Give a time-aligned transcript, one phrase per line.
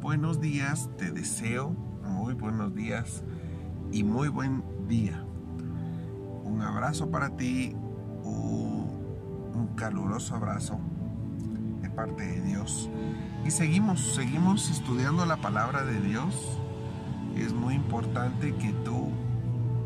[0.00, 1.70] buenos días, te deseo
[2.04, 3.24] muy buenos días
[3.90, 5.24] y muy buen día.
[6.44, 7.74] Un abrazo para ti,
[8.22, 10.78] un, caluroso abrazo
[11.80, 12.90] de parte de Dios.
[13.44, 16.58] Y seguimos, seguimos estudiando la palabra de Dios.
[17.36, 19.10] Es muy importante que tú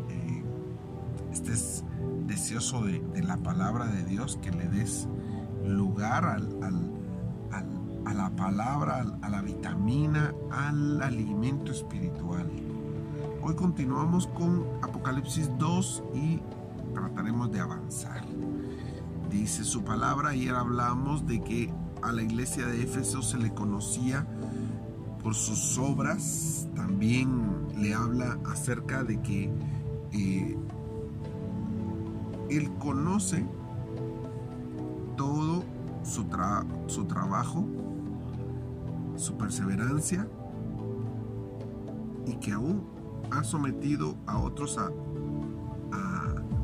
[0.09, 0.43] eh,
[1.31, 1.83] estés
[2.25, 5.07] deseoso de, la palabra de Dios, que le des
[5.63, 7.02] lugar al
[8.05, 12.49] a la palabra, a la vitamina, al alimento espiritual.
[13.41, 16.39] Hoy continuamos con Apocalipsis 2 y
[16.93, 18.23] trataremos de avanzar.
[19.29, 24.27] Dice su palabra, ayer hablamos de que a la iglesia de Éfeso se le conocía
[25.21, 29.51] por sus obras, también le habla acerca de que
[30.11, 30.57] eh,
[32.49, 33.45] él conoce
[35.15, 35.63] todo
[36.03, 36.25] su,
[36.87, 37.65] su trabajo
[39.15, 40.27] su perseverancia
[42.25, 42.83] y que aún
[43.31, 44.91] ha sometido a otros a,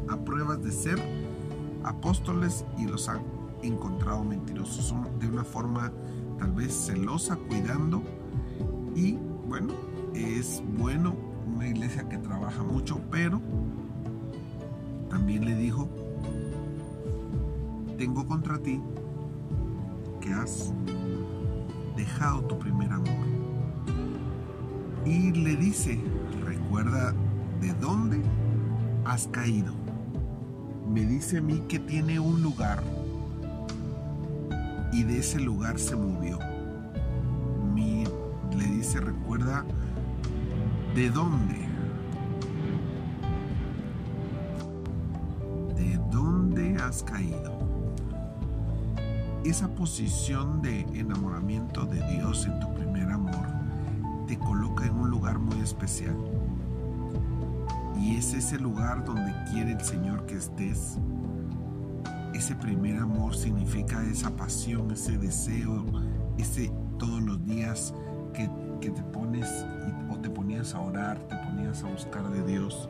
[0.09, 0.99] a, pruebas de ser
[1.83, 3.21] apóstoles y los han
[3.63, 4.93] encontrado mentirosos.
[5.19, 5.91] De una forma
[6.37, 8.03] tal vez celosa, cuidando
[8.95, 9.73] y bueno,
[10.13, 11.15] es bueno
[11.55, 13.41] una iglesia que trabaja mucho, pero
[15.09, 15.89] también le dijo,
[17.97, 18.81] tengo contra ti
[20.21, 20.73] que has
[22.09, 23.27] dejado tu primer amor.
[25.05, 25.99] Y le dice,
[26.43, 27.13] recuerda
[27.61, 28.21] de dónde
[29.05, 29.73] has caído.
[30.87, 32.81] Me dice a mí que tiene un lugar
[34.91, 36.39] y de ese lugar se movió.
[37.75, 38.05] Mi,
[38.57, 39.63] le dice, recuerda
[40.95, 41.59] de dónde.
[45.75, 47.68] De dónde has caído
[49.43, 53.47] esa posición de enamoramiento de Dios en tu primer amor
[54.27, 56.15] te coloca en un lugar muy especial.
[57.99, 60.97] Y es ese lugar donde quiere el Señor que estés.
[62.33, 65.85] Ese primer amor significa esa pasión, ese deseo,
[66.37, 67.93] ese todos los días
[68.33, 68.47] que,
[68.89, 69.65] te pones
[70.09, 72.89] o te ponías a orar, te ponías a buscar de Dios,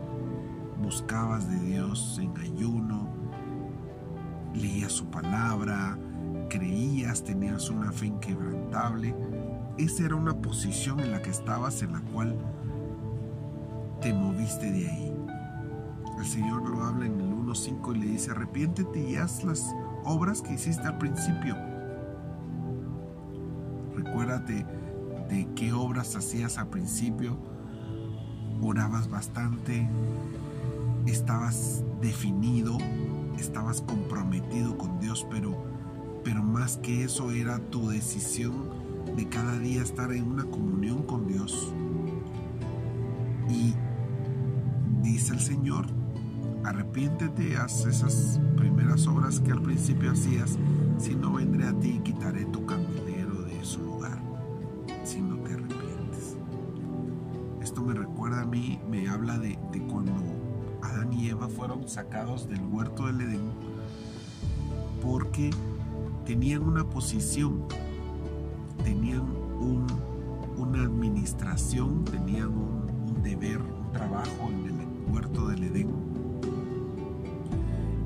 [0.81, 3.07] buscabas de Dios en ayuno,
[4.53, 5.97] leías su palabra,
[6.49, 9.15] creías, tenías una fe inquebrantable.
[9.77, 12.35] Esa era una posición en la que estabas, en la cual
[14.01, 15.15] te moviste de ahí.
[16.17, 19.73] El Señor lo habla en el 1.5 y le dice, arrepiéntete y haz las
[20.03, 21.55] obras que hiciste al principio.
[23.95, 24.65] Recuérdate
[25.29, 27.37] de qué obras hacías al principio.
[28.61, 29.87] Orabas bastante,
[31.05, 32.77] estabas definido,
[33.37, 35.68] estabas comprometido con Dios, pero
[36.23, 38.69] pero más que eso era tu decisión
[39.15, 41.73] de cada día estar en una comunión con Dios.
[43.49, 43.73] Y
[45.01, 45.87] dice el Señor,
[46.63, 50.57] arrepiéntete, haz esas primeras obras que al principio hacías,
[50.97, 54.19] si no vendré a ti y quitaré tu candelero de su lugar,
[55.03, 56.37] si no te arrepientes.
[57.61, 60.13] Esto me recuerda a mí, me habla de, de cuando
[60.81, 63.51] Adán y Eva fueron sacados del huerto del Edén,
[65.01, 65.49] porque
[66.29, 67.63] tenían una posición,
[68.83, 69.23] tenían
[70.57, 75.89] una administración, tenían un, deber, un trabajo en el huerto del Edén.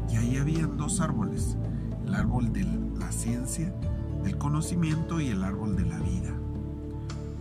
[0.10, 1.58] Y ahí habían dos árboles,
[2.06, 2.64] el árbol de
[2.98, 3.76] la ciencia,
[4.24, 6.34] del conocimiento y el árbol de la vida.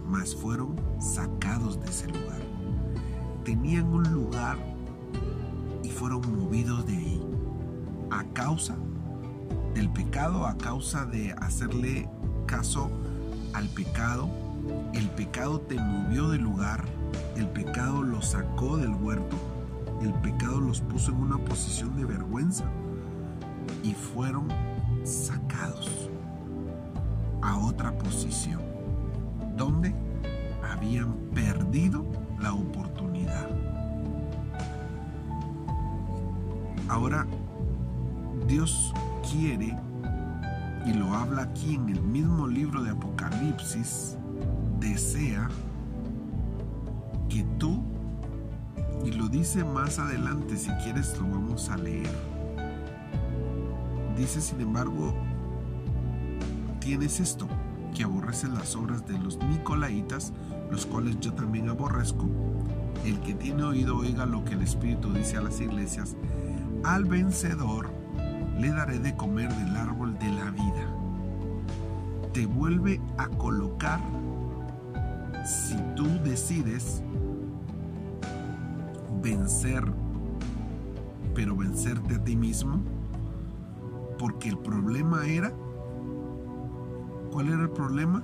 [0.09, 2.43] Mas fueron sacados de ese lugar.
[3.45, 4.59] Tenían un lugar
[5.85, 7.23] y fueron movidos de ahí
[8.11, 8.77] a causa
[9.75, 12.09] del pecado a causa de hacerle
[12.47, 12.91] caso
[13.53, 14.29] al pecado.
[14.95, 16.85] El pecado te movió del lugar,
[17.37, 19.37] el pecado los sacó del huerto,
[20.03, 22.65] el pecado los puso en una posición de vergüenza
[23.83, 24.49] y fueron
[25.05, 26.11] sacados
[27.43, 28.61] a otra posición
[29.57, 29.95] donde
[30.71, 32.05] habían perdido
[32.41, 33.49] la oportunidad.
[36.89, 37.27] Ahora
[38.53, 38.93] Dios
[39.33, 39.75] quiere,
[40.85, 44.19] y lo habla aquí en el mismo libro de Apocalipsis,
[44.79, 45.49] desea
[47.31, 47.83] que tú,
[49.07, 52.11] y lo dice más adelante, si quieres lo vamos a leer.
[54.19, 55.15] Dice, sin embargo,
[56.79, 57.49] tienes esto,
[57.95, 60.35] que aborreces las obras de los Nicolaitas,
[60.71, 62.29] los cuales yo también aborrezco.
[63.07, 66.17] El que tiene oído oiga lo que el Espíritu dice a las iglesias.
[66.85, 68.02] Al vencedor
[68.59, 70.87] le daré de comer del árbol de la vida.
[72.33, 74.01] Te vuelve a colocar
[75.45, 77.03] si tú decides
[79.23, 79.85] vencer,
[81.35, 82.81] pero vencerte a ti mismo,
[84.19, 85.53] porque el problema era,
[87.31, 88.23] ¿cuál era el problema?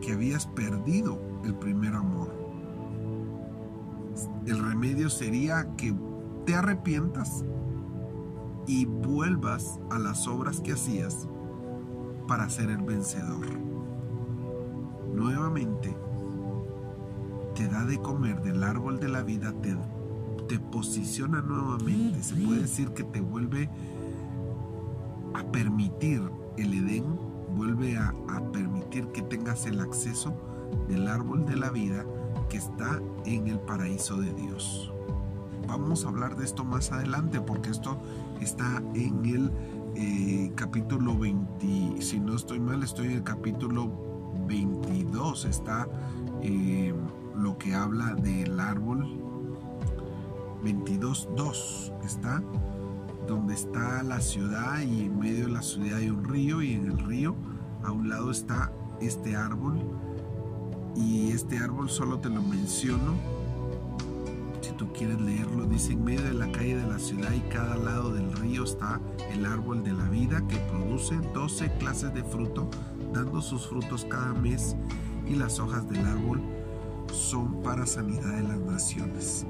[0.00, 2.32] Que habías perdido el primer amor.
[4.46, 5.94] El remedio sería que
[6.44, 7.44] te arrepientas
[8.66, 11.28] y vuelvas a las obras que hacías
[12.28, 13.46] para ser el vencedor.
[15.14, 15.94] Nuevamente,
[17.54, 19.76] te da de comer del árbol de la vida, te,
[20.70, 22.22] posiciona nuevamente.
[22.22, 23.70] Se puede decir que te vuelve
[25.34, 26.22] a permitir
[26.58, 27.04] el Edén,
[27.56, 28.14] vuelve a
[28.52, 30.34] permitir que tengas el acceso
[30.88, 32.04] del árbol de la vida
[32.48, 34.91] que está en el paraíso de Dios.
[35.72, 37.96] Vamos a hablar de esto más adelante porque esto
[38.42, 39.50] está en el
[39.96, 43.90] eh, capítulo 20, si no estoy mal, estoy en el capítulo
[44.46, 45.88] 22, está
[46.42, 46.94] eh,
[47.38, 49.18] lo que habla del árbol
[50.62, 52.42] 22.2, está
[53.26, 56.90] donde está la ciudad y en medio de la ciudad hay un río y en
[56.90, 57.34] el río
[57.82, 58.70] a un lado está
[59.00, 59.80] este árbol
[60.94, 63.41] y este árbol solo te lo menciono
[64.82, 68.12] tú quieres leerlo, dice en medio de la calle de la ciudad y cada lado
[68.12, 69.00] del río está
[69.30, 72.68] el árbol de la vida que produce 12 clases de fruto,
[73.12, 74.74] dando sus frutos cada mes
[75.24, 76.40] y las hojas del árbol
[77.12, 79.46] son para sanidad de las naciones.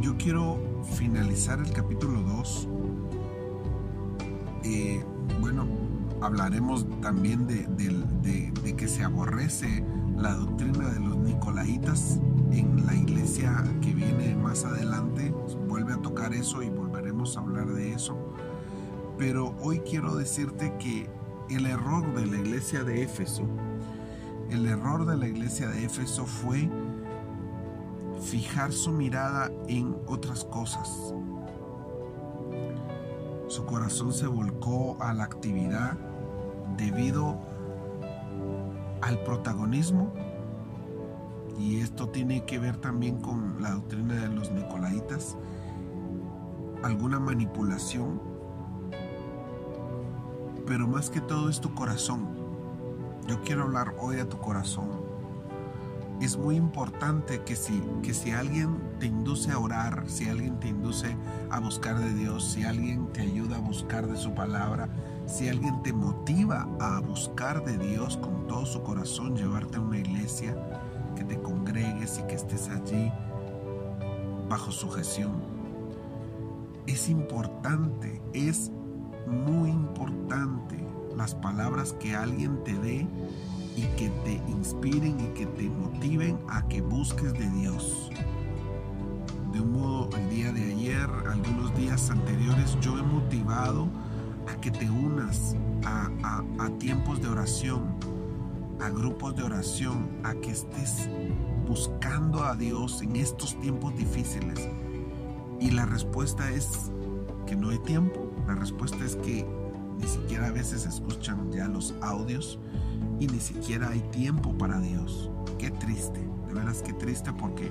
[0.00, 2.68] Yo quiero finalizar el capítulo 2.
[4.62, 5.04] Eh,
[5.40, 5.66] bueno,
[6.20, 7.66] hablaremos también de,
[8.92, 9.82] se aborrece
[10.18, 15.32] la doctrina de los nicolaitas en la iglesia que viene más adelante.
[15.66, 18.18] Vuelve a tocar eso y volveremos a hablar de eso.
[19.16, 21.08] Pero hoy quiero decirte que
[21.48, 23.44] el error de la iglesia de Éfeso,
[24.50, 26.68] el error de la iglesia de Éfeso fue
[28.20, 31.14] fijar su mirada en otras cosas.
[33.48, 35.96] Su corazón se volcó a la actividad
[36.76, 37.51] debido
[39.02, 40.12] al protagonismo
[41.58, 45.36] y esto tiene que ver también con la doctrina de los nicolaitas,
[46.82, 48.20] alguna manipulación,
[50.66, 52.28] pero más que todo es tu corazón.
[53.28, 55.02] Yo quiero hablar hoy a tu corazón.
[56.20, 60.68] Es muy importante que si, que si alguien te induce a orar, si alguien te
[60.68, 61.16] induce
[61.50, 64.88] a buscar de Dios, si alguien te ayuda a buscar de su palabra,
[65.26, 69.98] si alguien te motiva a buscar de Dios con todo su corazón, llevarte a una
[69.98, 70.56] iglesia,
[71.16, 73.10] que te congregues y que estés allí
[74.48, 75.32] bajo sujeción,
[76.86, 78.70] es importante, es
[79.26, 80.78] muy importante
[81.16, 83.06] las palabras que alguien te dé
[83.76, 88.10] y que te inspiren y que te motiven a que busques de Dios.
[89.52, 93.88] De un modo, el día de ayer, algunos días anteriores, yo he motivado
[94.48, 96.42] a que te unas a,
[96.78, 97.94] tiempos de oración,
[98.80, 101.08] a grupos de oración, a que estés
[101.66, 104.68] buscando a Dios en estos tiempos difíciles.
[105.60, 106.90] Y la respuesta es
[107.46, 108.30] que no hay tiempo.
[108.46, 109.46] La respuesta es que
[110.00, 112.58] ni siquiera a veces escuchan ya los audios
[113.20, 115.30] y ni siquiera hay tiempo para Dios.
[115.58, 117.70] Qué triste, de veras qué triste porque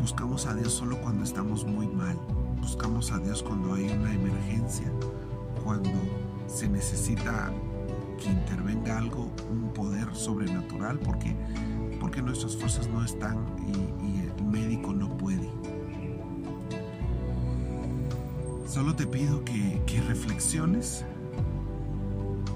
[0.00, 2.18] buscamos a Dios solo cuando estamos muy mal.
[2.64, 4.90] Buscamos a Dios cuando hay una emergencia,
[5.62, 5.90] cuando
[6.46, 7.52] se necesita
[8.18, 11.36] que intervenga algo, un poder sobrenatural, porque,
[12.00, 13.36] porque nuestras fuerzas no están
[13.68, 15.46] y, el médico no puede.
[18.66, 21.04] Solo te pido que, que reflexiones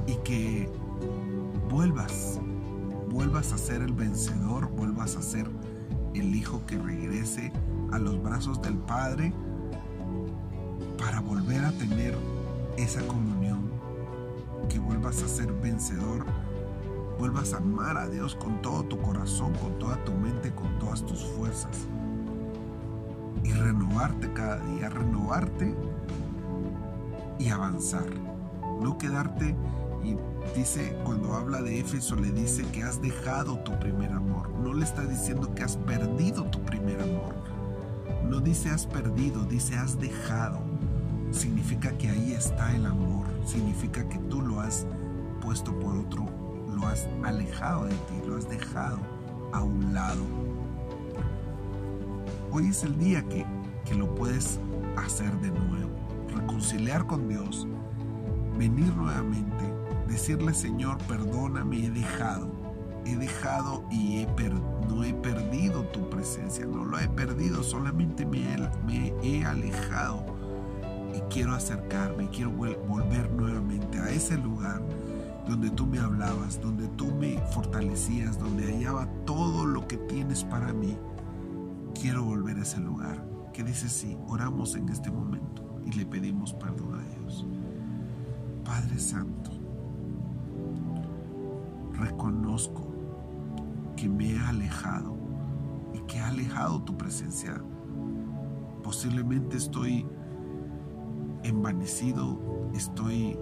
[0.06, 0.70] y que
[1.68, 2.40] vuelvas,
[3.10, 5.50] vuelvas a ser el vencedor, vuelvas a ser
[6.14, 7.52] el hijo que regrese
[7.92, 9.34] a los brazos del Padre
[10.98, 12.16] para volver a tener
[12.76, 13.70] esa comunión,
[14.68, 16.26] que vuelvas a ser vencedor,
[17.18, 21.04] vuelvas a amar a Dios con todo tu corazón, con toda tu mente, con todas
[21.06, 21.86] tus fuerzas.
[23.44, 25.74] Y renovarte cada día, renovarte
[27.38, 28.06] y avanzar.
[28.82, 29.54] No quedarte
[30.04, 30.16] y
[30.56, 34.50] dice, cuando habla de Éfeso, le dice que has dejado tu primer amor.
[34.50, 37.34] No le está diciendo que has perdido tu primer amor.
[38.28, 40.67] No dice has perdido, dice has dejado
[41.30, 44.86] significa que ahí está el amor, significa que tú lo has
[45.40, 46.26] puesto por otro,
[46.74, 48.98] lo has alejado de ti, lo has dejado
[49.52, 50.22] a un lado.
[52.50, 53.44] Hoy es el día que,
[53.84, 54.58] que lo puedes
[54.96, 55.90] hacer de nuevo,
[56.34, 57.66] reconciliar con Dios
[58.58, 59.64] venir nuevamente,
[60.08, 62.50] decirle Señor, perdóname, he dejado,
[63.06, 64.26] he dejado y
[64.88, 70.27] no he perdido tu presencia, no lo he perdido, solamente me he, alejado
[71.28, 74.82] quiero acercarme, quiero volver nuevamente a ese lugar
[75.48, 80.72] donde tú me hablabas, donde tú me fortalecías, donde hallaba todo lo que tienes para
[80.72, 80.96] mí.
[81.98, 83.26] Quiero volver a ese lugar.
[83.52, 87.46] Que dice sí, oramos en este momento y le pedimos perdón a Dios.
[88.64, 89.50] Padre Santo,
[91.94, 92.86] reconozco
[93.96, 95.16] que me he alejado
[95.94, 97.60] y que he alejado tu presencia.
[98.82, 100.06] Posiblemente estoy
[101.48, 102.38] envanecido,
[102.74, 103.38] estoy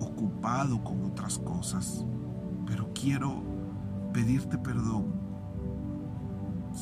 [0.00, 2.04] ocupado con otras cosas,
[2.66, 3.42] pero quiero
[4.12, 5.14] pedirte perdón.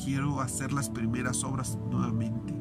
[0.03, 2.53] Quiero hacer las primeras obras nuevamente.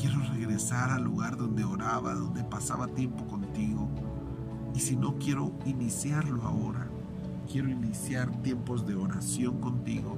[0.00, 3.88] Quiero regresar al lugar donde oraba, donde pasaba tiempo contigo.
[4.74, 6.88] Y si no quiero iniciarlo ahora,
[7.50, 10.16] quiero iniciar tiempos de oración contigo.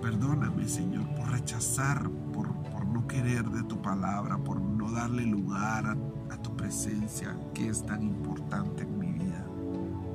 [0.00, 5.86] Perdóname, Señor, por rechazar, por, por no querer de tu palabra, por no darle lugar
[5.86, 5.96] a,
[6.42, 9.44] tu presencia, que es tan importante en mi vida.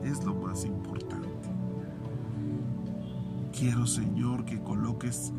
[0.03, 1.27] Es lo más importante.
[3.51, 5.31] Quiero, Señor, que coloques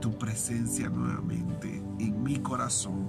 [0.00, 3.06] tu presencia nuevamente en mi corazón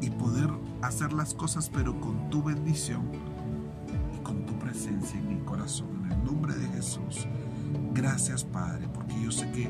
[0.00, 0.48] y poder
[0.80, 3.02] hacer las cosas pero con tu bendición
[4.16, 5.88] y con tu presencia en mi corazón.
[6.06, 7.26] En el nombre de Jesús.
[7.92, 9.68] Gracias Padre, porque yo sé que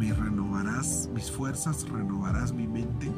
[0.00, 3.12] me renovarás mis fuerzas, renovarás mi mente.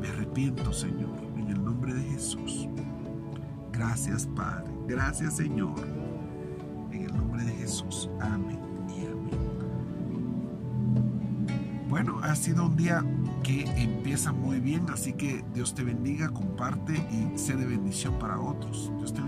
[0.00, 2.68] Me arrepiento Señor, en el nombre de Jesús.
[3.72, 5.74] Gracias Padre, gracias Señor.
[6.92, 8.08] En el nombre de Jesús.
[8.20, 9.40] Amén y amén.
[11.88, 13.04] Bueno, ha sido un día
[13.42, 18.38] que empieza muy bien, así que Dios te bendiga, comparte y sé de bendición para
[18.38, 18.92] otros.
[18.98, 19.20] Dios te